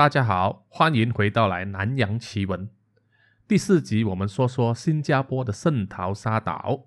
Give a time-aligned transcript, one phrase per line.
[0.00, 2.70] 大家好，欢迎回到来南洋奇闻
[3.46, 4.02] 第四集。
[4.02, 6.86] 我们说说新加坡的圣淘沙岛。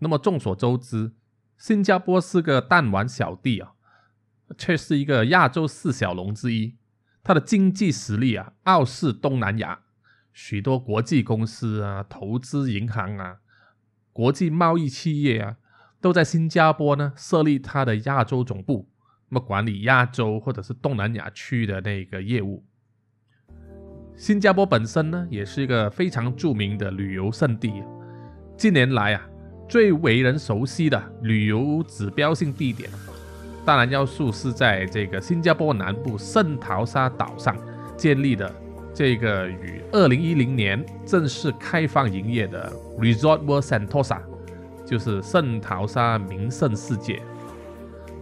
[0.00, 1.12] 那么众所周知，
[1.56, 3.72] 新加坡是个弹丸小地啊，
[4.58, 6.76] 却是一个亚洲四小龙之一。
[7.24, 9.80] 它的经济实力啊，傲视东南亚。
[10.34, 13.38] 许多国际公司啊、投资银行啊、
[14.12, 15.56] 国际贸易企业啊，
[16.02, 18.91] 都在新加坡呢设立它的亚洲总部。
[19.34, 22.62] 那么管理亚洲或者是东南亚区的那个业务，
[24.14, 27.82] 新加坡本身呢也是一个非常著名的旅游胜地。
[28.58, 29.26] 近年来啊，
[29.66, 32.90] 最为人熟悉的旅游指标性地点，
[33.64, 37.56] 当然要数是在这个新加坡南部圣淘沙岛上
[37.96, 38.54] 建立的
[38.92, 44.20] 这个于二零一零年正式开放营业的 Resort World Sentosa，
[44.84, 47.22] 就是圣淘沙名胜世界。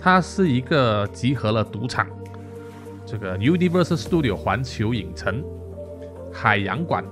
[0.02, 2.06] 它是一个集合了赌场、
[3.04, 5.44] 这个 Universal Studio 环球影城、
[6.32, 7.04] 海洋馆、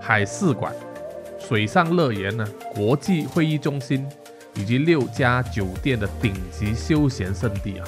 [0.00, 0.74] 海事馆、
[1.38, 2.44] 水上乐园呢、
[2.74, 4.04] 国际会议中心
[4.54, 7.86] 以及六家酒店的顶级休闲胜地啊。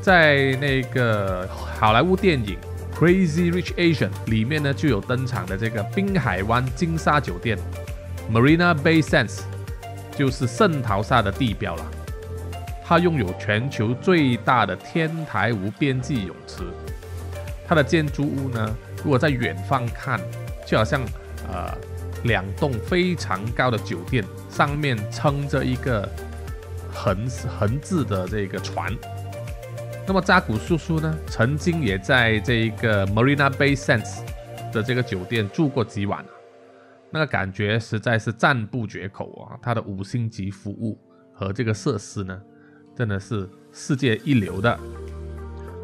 [0.00, 2.58] 在那个好莱坞电影
[2.98, 7.56] 《Crazy Rich Asian》里面呢，就有登场的这个滨海湾金沙酒店
[8.28, 9.42] （Marina Bay Sands）
[10.16, 11.86] 就是圣淘沙的地标了。
[12.92, 16.62] 它拥有全球最大的天台无边际泳池。
[17.66, 20.20] 它的建筑物呢，如果在远方看，
[20.66, 21.00] 就好像
[21.50, 21.74] 呃
[22.24, 26.06] 两栋非常高的酒店，上面撑着一个
[26.92, 27.26] 横
[27.58, 28.94] 横字的这个船。
[30.06, 34.18] 那么扎古叔叔呢，曾经也在这个 Marina Bay Sands
[34.70, 36.22] 的这个酒店住过几晚，
[37.08, 39.56] 那个感觉实在是赞不绝口啊！
[39.62, 40.98] 它的五星级服务
[41.32, 42.38] 和这个设施呢。
[42.94, 44.78] 真的是世界一流的。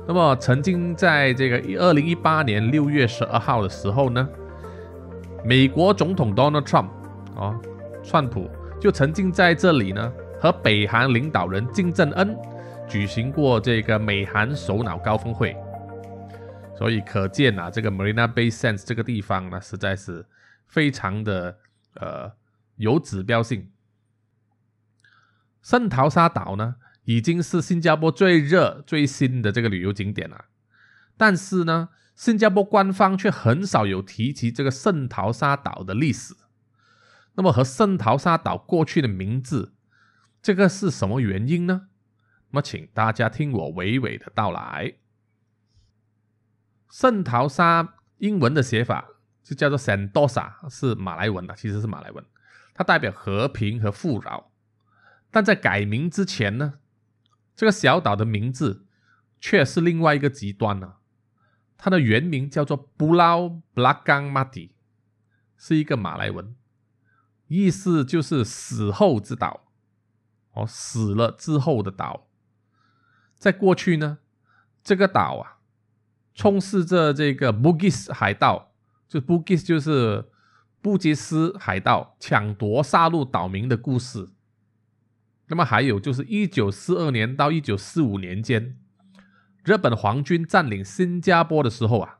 [0.06, 4.26] 那么，曾经在这个二零一八年六月十二号的时候呢，
[5.44, 6.88] 美国总统 Donald Trump
[7.36, 7.60] 啊，
[8.02, 12.34] 川普就曾经在这里呢和北韩领导人金正恩
[12.88, 15.54] 举行过这个美韩首脑高峰会。
[16.74, 20.24] 所以可见啊，这个 Marina Bay Sands 这个地方呢，实在是
[20.66, 21.58] 非常的
[21.96, 22.32] 呃
[22.76, 23.68] 有指标性。
[25.60, 26.76] 圣淘沙岛呢？
[27.08, 30.44] 已经是新加坡最热、最新的这个旅游景点了，
[31.16, 36.34] 但是呢，新加坡官方却很少有提及这个圣淘沙岛的历史。
[37.36, 39.72] 那么和圣淘沙岛过去的名字，
[40.42, 41.88] 这个是什么原因呢？
[42.50, 44.92] 那么请大家听我娓娓的道来。
[46.90, 49.08] 圣淘沙英文的写法
[49.42, 52.22] 就叫做 Sentosa，是马来文的，其实是马来文，
[52.74, 54.50] 它代表和平和富饶。
[55.30, 56.74] 但在改名之前呢？
[57.58, 58.86] 这个小岛的名字
[59.40, 60.94] 却是另外一个极端呢。
[61.76, 64.76] 它的原名叫做布劳布拉冈马蒂，
[65.56, 66.54] 是一个马来文，
[67.48, 69.64] 意思就是死后之岛。
[70.52, 72.28] 哦，死了之后的岛。
[73.34, 74.18] 在过去呢，
[74.84, 75.58] 这个岛啊，
[76.36, 78.70] 充斥着这个布吉斯海盗，
[79.08, 80.30] 就布吉斯就是
[80.80, 84.28] 布吉斯海盗抢夺杀戮岛民的故事。
[85.48, 88.76] 那么还有就是，一九四二年到一九四五年间，
[89.64, 92.18] 日本皇军占领新加坡的时候啊，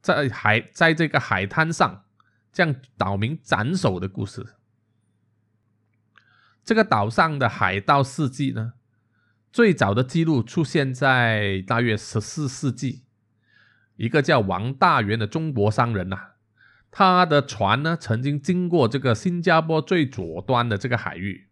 [0.00, 2.04] 在海在这个海滩上
[2.52, 4.54] 将岛民斩首的故事。
[6.64, 8.74] 这个岛上的海盗事迹呢，
[9.52, 13.02] 最早的记录出现在大约十四世纪，
[13.96, 16.34] 一个叫王大元的中国商人呐，
[16.92, 21.48] 他的船呢曾经经过这个新加坡最左端的这个海域。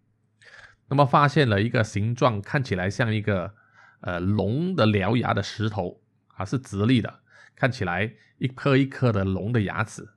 [0.91, 3.55] 那么发现了一个形状看起来像一个
[4.01, 6.03] 呃龙的獠牙的石头
[6.34, 7.21] 啊，是直立的，
[7.55, 10.09] 看起来一颗一颗的龙的牙齿。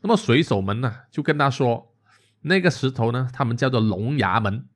[0.00, 1.92] 那么水手们呢就跟他说，
[2.42, 4.68] 那个石头呢，他们叫做龙牙门，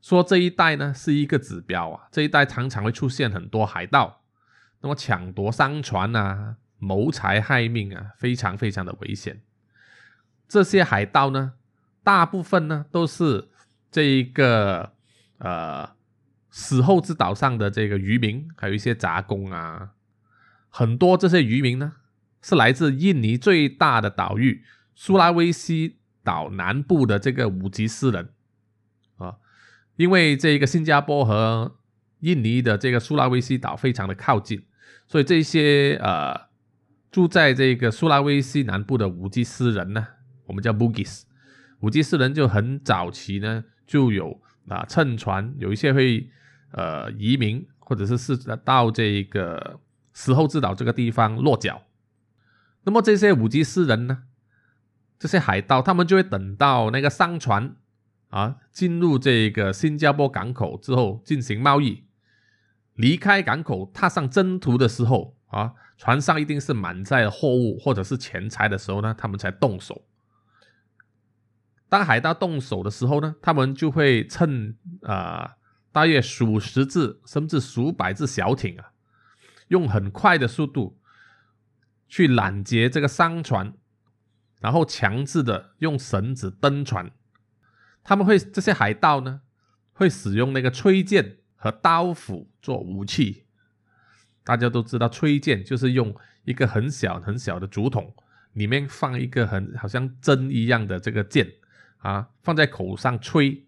[0.00, 4.22] 说这一带呢是一个指标啊，这一带常常会出现很多海盗，
[4.82, 9.42] 那么抢夺商船啊，谋财害命啊，非常非常的危险。
[10.46, 11.54] 这些海盗呢，
[12.04, 13.48] 大部分呢都是。
[13.94, 14.92] 这一个
[15.38, 15.88] 呃
[16.50, 19.90] 死后之岛上的这个渔民，还有一些杂工啊，
[20.68, 21.92] 很多这些渔民呢
[22.42, 24.64] 是来自印尼最大的岛屿
[24.96, 28.30] 苏拉威西岛南部的这个五吉斯人
[29.18, 29.36] 啊，
[29.94, 31.76] 因为这个新加坡和
[32.18, 34.64] 印尼的这个苏拉威西岛非常的靠近，
[35.06, 36.48] 所以这些呃
[37.12, 40.04] 住在这个苏拉威西南部的五级斯人呢，
[40.46, 41.22] 我们叫 Bugis，
[41.78, 43.62] 五级斯人就很早期呢。
[43.86, 46.28] 就有啊，乘船有一些会
[46.72, 49.78] 呃移民，或者是是到这个
[50.12, 51.82] 死后之岛这个地方落脚。
[52.84, 54.24] 那么这些五级诗人呢，
[55.18, 57.76] 这些海盗，他们就会等到那个商船
[58.28, 62.04] 啊进入这个新加坡港口之后进行贸易，
[62.94, 70.02] 离开港口踏上征途的时候啊，船上一定是满载货物或者是钱财的时候呢，他们才动手。
[71.88, 75.56] 当海盗动手的时候呢，他们就会趁啊
[75.92, 78.90] 大约数十只甚至数百只小艇啊，
[79.68, 80.98] 用很快的速度
[82.08, 83.74] 去拦截这个商船，
[84.60, 87.10] 然后强制的用绳子登船。
[88.02, 89.42] 他们会这些海盗呢，
[89.92, 93.46] 会使用那个吹剑和刀斧做武器。
[94.42, 96.14] 大家都知道，吹剑就是用
[96.44, 98.14] 一个很小很小的竹筒，
[98.52, 101.50] 里面放一个很好像针一样的这个剑。
[102.04, 103.64] 啊，放在口上吹，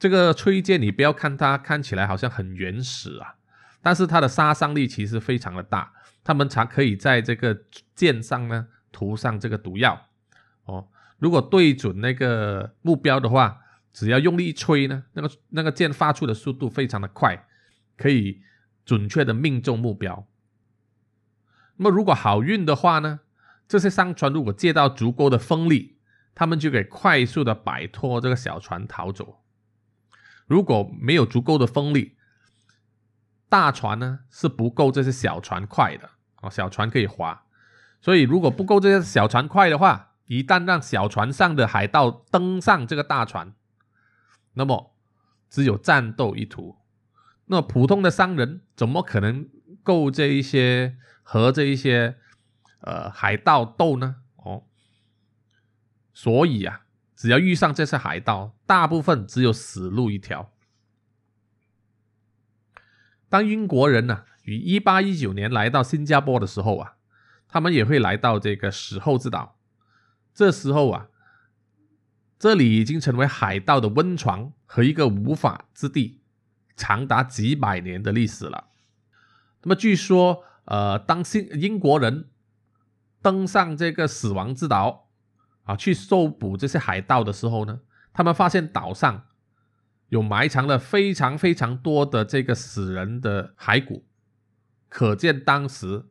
[0.00, 3.36] 这个吹剑你不要看它看起来好像很原始啊，
[3.80, 5.92] 但是它的杀伤力其实非常的大。
[6.24, 7.56] 他们才可以在这个
[7.94, 10.08] 剑上呢涂上这个毒药
[10.64, 10.88] 哦。
[11.18, 13.60] 如果对准那个目标的话，
[13.92, 17.46] 只要用力一吹呢，那个那个剑发出的速度非常的快，
[17.96, 18.42] 可以
[18.84, 20.26] 准确的命中目标。
[21.76, 23.20] 那么如果好运的话呢，
[23.68, 25.97] 这些商船如果借到足够的风力。
[26.38, 29.42] 他们就可以快速的摆脱这个小船逃走。
[30.46, 32.16] 如果没有足够的风力，
[33.48, 36.48] 大船呢是不够这些小船快的哦。
[36.48, 37.44] 小船可以划，
[38.00, 43.52] 所以如果不够这些小船快的话，一旦让小船上的海盗登上这个大船，
[44.54, 44.94] 那么
[45.50, 46.76] 只有战斗一途。
[47.46, 49.48] 那普通的商人怎么可能
[49.82, 52.16] 够这一些和这一些
[52.82, 54.22] 呃海盗斗呢？
[56.20, 56.80] 所以啊，
[57.14, 60.50] 只要遇上这些海盗，大部分只有死路一条。
[63.28, 66.96] 当英国人呢于一八一九年来到新加坡的时候啊，
[67.46, 69.60] 他们也会来到这个死后之岛。
[70.34, 71.06] 这时候啊，
[72.36, 76.20] 这里已经成为海盗的温床和一个无法之地，
[76.74, 78.64] 长达几百年的历史了。
[79.62, 82.28] 那么据说，呃，当新英国人
[83.22, 85.07] 登上这个死亡之岛。
[85.68, 87.80] 啊，去搜捕这些海盗的时候呢，
[88.14, 89.26] 他们发现岛上
[90.08, 94.06] 有埋藏了非常非常多的这个死人的骸骨，
[94.88, 96.06] 可见当时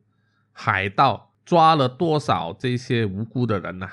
[0.52, 3.88] 海盗抓了多少这些无辜的人呐！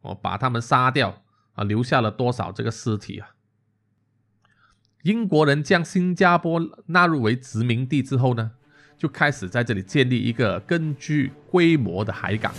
[0.00, 3.30] 哦，把他们杀掉啊，留下了多少这个尸体啊！
[5.02, 8.50] 英国人将新加坡纳入为殖民地之后呢，
[8.98, 12.52] 就开始在这里建立一个根据规模的海港。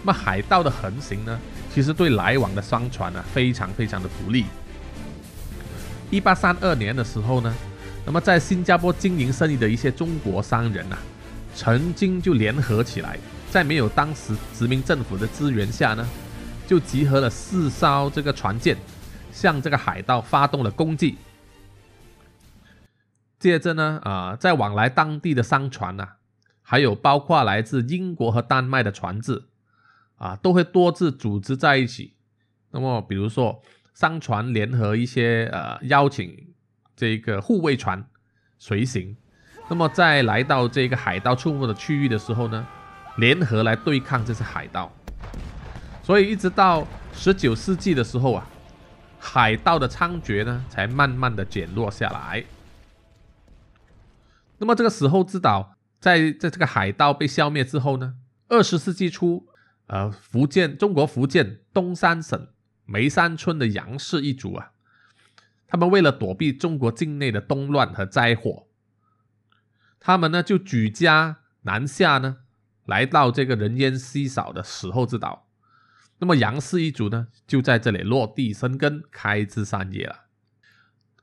[0.00, 1.38] 那么海盗的横行呢，
[1.74, 4.46] 其实对来往的商船呢非常非常的不利。
[6.10, 7.54] 一八三二年的时候呢，
[8.06, 10.96] 那么在新加坡经营生意的一些中国商人呐，
[11.54, 13.18] 曾经就联合起来，
[13.50, 16.08] 在没有当时殖民政府的支援下呢，
[16.66, 18.76] 就集合了四艘这个船舰，
[19.32, 21.18] 向这个海盗发动了攻击。
[23.38, 26.08] 接着呢，啊，在往来当地的商船呐，
[26.62, 29.44] 还有包括来自英国和丹麦的船只。
[30.18, 32.14] 啊，都会多次组织在一起。
[32.70, 33.62] 那么，比如说
[33.94, 36.52] 商船联合一些呃邀请
[36.94, 38.04] 这个护卫船
[38.58, 39.16] 随行。
[39.70, 42.66] 那么，在来到这个海盗出没的区域的时候呢，
[43.16, 44.92] 联合来对抗这些海盗。
[46.02, 48.46] 所以，一直到十九世纪的时候啊，
[49.18, 52.44] 海盗的猖獗呢才慢慢的减弱下来。
[54.58, 58.16] 那么，这个死后之岛在在这个海盗被消灭之后呢，
[58.48, 59.46] 二十世纪初。
[59.88, 62.48] 呃，福建中国福建东三省
[62.84, 64.72] 梅山村的杨氏一族啊，
[65.66, 68.68] 他们为了躲避中国境内的动乱和灾祸，
[69.98, 72.38] 他们呢就举家南下呢，
[72.84, 75.48] 来到这个人烟稀少的死后之岛。
[76.18, 80.26] 那么杨氏一族呢，就在这里落地生根，开枝散叶了。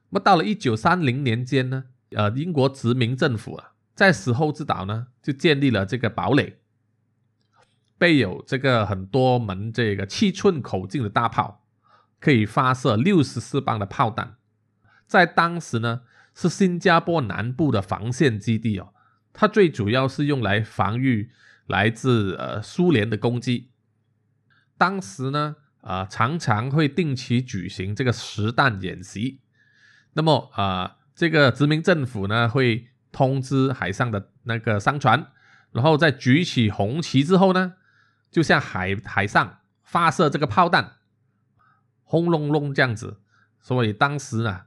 [0.10, 6.58] 那么到了一九三零年间呢，呃，英国殖民政府啊，在死后之岛呢，就建立了这个堡垒。
[8.06, 11.66] 备有这个很多门这个七寸口径的大炮，
[12.20, 14.36] 可以发射六十四磅的炮弹，
[15.08, 16.02] 在当时呢
[16.36, 18.94] 是新加坡南部的防线基地哦。
[19.34, 21.32] 它最主要是用来防御
[21.66, 23.72] 来自呃苏联的攻击。
[24.78, 29.40] 当时呢啊常常会定期举行这个实弹演习。
[30.14, 35.32] 那么啊这个殖民政府呢会通知海上的那个商船，
[35.72, 37.74] 然后在举起红旗之后呢。
[38.36, 40.98] 就像海海上发射这个炮弹，
[42.04, 43.22] 轰隆隆这样子，
[43.62, 44.64] 所以当时呢，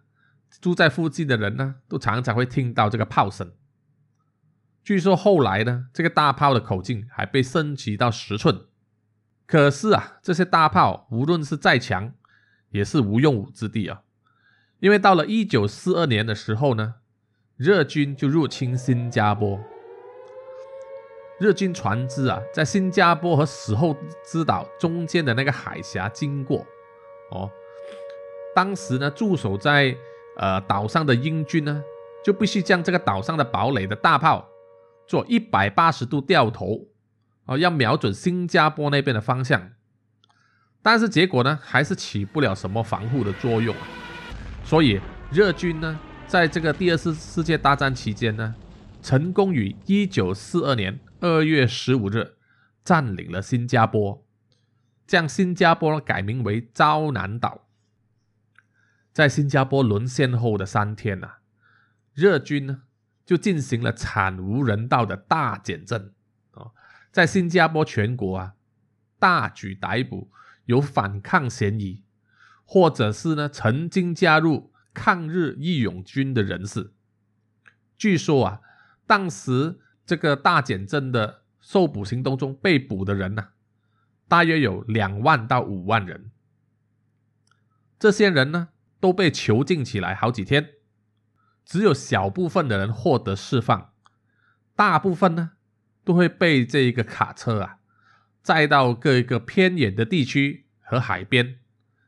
[0.59, 3.53] 住在附近的人呢，都常常会听到这个炮声。
[4.83, 8.59] 据说后来呢，这个大炮的口径还被升级到十寸。
[9.45, 12.15] 可是啊，这些大炮无论是再强，
[12.71, 14.01] 也是无用武之地啊。
[14.79, 16.95] 因为到了一九四二年的时候呢，
[17.59, 19.61] 日军就入侵新加坡。
[21.39, 26.67] 日军船只啊，在新加坡和死后之岛中间的那个海峡经过。
[27.31, 27.51] 哦，
[28.55, 29.97] 当时呢，驻守在
[30.37, 31.83] 呃岛上的英军呢，
[32.25, 34.49] 就必须将这个岛上的堡垒的大炮。
[35.07, 36.87] 做一百八十度掉头，
[37.47, 39.71] 哦，要瞄准新加坡那边的方向，
[40.83, 43.75] 但是结果呢，还是起不了什么防护的作用。
[44.63, 45.01] 所以
[45.33, 48.55] 日军呢，在这个第二次世界大战期间呢，
[49.01, 52.37] 成功于一九四二年二月十五日
[52.85, 54.25] 占领了新加坡，
[55.07, 57.67] 将新加坡改名为招南岛。
[59.13, 61.37] 在新加坡沦陷后的三天呐，
[62.15, 62.83] 日军呢。
[63.29, 66.15] 就进行了惨无人道的大减震
[66.53, 66.73] 啊，
[67.13, 68.55] 在新加坡全国啊，
[69.19, 70.31] 大举逮捕
[70.65, 72.05] 有反抗嫌疑，
[72.65, 76.95] 或者是呢曾经加入抗日义勇军的人士。
[77.99, 78.61] 据说啊，
[79.07, 83.49] 当时这个大减震的受捕行动中被捕的人呢，
[84.27, 86.31] 大约有两万到五万人。
[87.99, 88.69] 这些人呢，
[89.01, 90.71] 都被囚禁起来好几天。
[91.63, 93.93] 只有小部分的人获得释放，
[94.75, 95.51] 大部分呢
[96.03, 97.77] 都会被这一个卡车啊
[98.41, 101.59] 载到各一个偏远的地区和海边，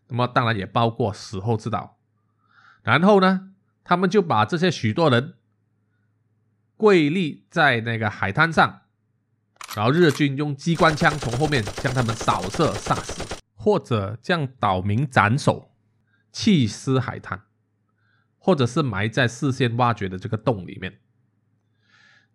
[0.08, 1.98] 那么当然也包括死后之岛。
[2.82, 3.50] 然后呢，
[3.84, 5.34] 他们就把这些许多人
[6.80, 8.80] 跪立在那个海滩上，
[9.76, 13.22] 然后日军用机关枪从后面将他们扫射杀死，
[13.54, 15.70] 或者将岛民斩首，
[16.32, 17.42] 弃尸海滩。
[18.42, 20.98] 或者是埋在事先挖掘的这个洞里面。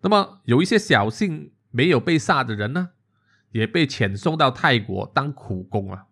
[0.01, 2.91] 那么有一些侥幸没有被杀的人呢，
[3.49, 6.05] 也被遣送到泰国当苦工啊，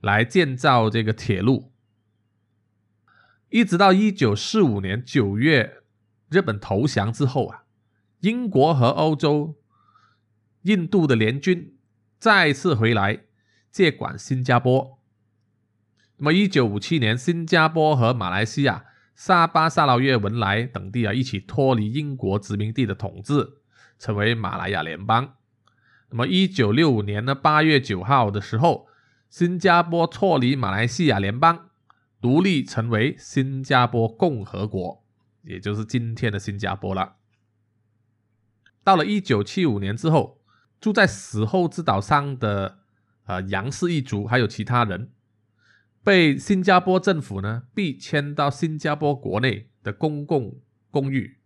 [0.00, 1.72] 来建造这个铁路。
[3.48, 5.84] 一直到一九四五年九月，
[6.28, 7.62] 日本投降之后啊，
[8.20, 9.56] 英国和欧洲、
[10.62, 11.76] 印度的联军
[12.18, 13.24] 再次回来
[13.70, 14.98] 接管新加坡。
[16.16, 18.84] 那么一九五七年，新加坡和马来西亚。
[19.14, 23.54] 沙巴、沙劳越、文莱等地啊，一起脱离英国殖民地的统治，
[23.98, 25.34] 成为马来亚联邦。
[26.10, 28.86] 那么，一九六五年的八月九号的时候，
[29.28, 31.68] 新加坡脱离马来西亚联邦，
[32.20, 35.02] 独立成为新加坡共和国，
[35.42, 37.16] 也就是今天的新加坡了。
[38.88, 40.40] 到了一九七五年之后，
[40.80, 42.78] 住在死后之岛上的
[43.26, 45.10] 呃杨氏一族还有其他人。
[46.02, 50.58] 被新加坡政府呢逼迁到新加坡国内的公共
[50.90, 51.36] 公寓，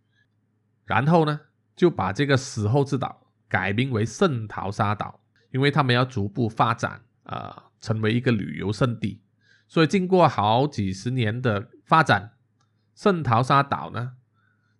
[0.85, 1.41] 然后呢
[1.75, 5.19] 就把这个死后之岛改名为圣淘沙岛，
[5.51, 9.21] 因为他们要逐步发展啊，成为一个旅游胜地。
[9.67, 12.37] 所以经过好几十年的发展，
[12.95, 14.13] 圣淘沙岛呢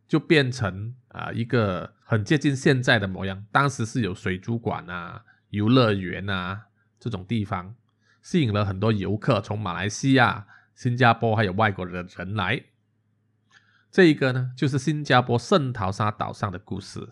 [0.07, 3.45] 就变成啊一个很接近现在的模样。
[3.51, 6.65] 当时是有水族馆啊、游乐园啊
[6.99, 7.75] 这种地方。
[8.21, 12.63] 吸引了很多游客从马来西亚、新加坡还有外国的人来。
[13.91, 17.09] 这一个呢，就是新加坡圣淘沙岛上的故事。